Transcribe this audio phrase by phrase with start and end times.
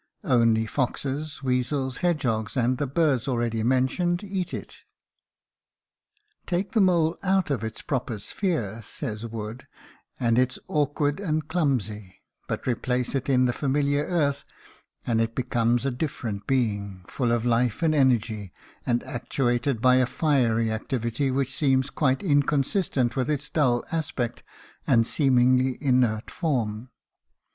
[0.23, 4.77] Only foxes, weasels, hedgehogs, and the birds already mentioned, eat it.
[6.47, 9.67] "Take the mole out of its proper sphere," says Wood,
[10.19, 14.43] "and it is awkward and clumsy, but replace it in the familiar earth,
[15.05, 18.51] and it becomes a different being full of life and energy,
[18.87, 24.41] and actuated by a fiery activity which seems quite inconsistent with its dull aspect
[24.87, 26.89] and seemingly inert form.